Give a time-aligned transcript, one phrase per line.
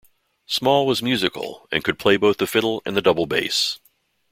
[0.47, 3.77] Small was musical and could play both the fiddle and the double bass.